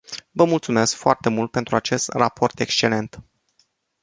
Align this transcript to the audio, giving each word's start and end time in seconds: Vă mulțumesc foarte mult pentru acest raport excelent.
Vă 0.31 0.43
mulțumesc 0.45 0.95
foarte 0.95 1.29
mult 1.29 1.51
pentru 1.51 1.75
acest 1.75 2.09
raport 2.09 2.59
excelent. 2.59 3.23